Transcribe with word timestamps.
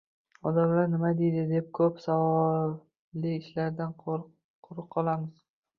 “Odamlar 0.51 0.87
nima 0.93 1.11
deydi?” 1.19 1.43
deb, 1.51 1.67
ko‘p 1.81 2.01
savobli 2.07 3.37
ishlardan 3.45 3.97
quruq 4.05 4.87
qolamiz. 4.99 5.51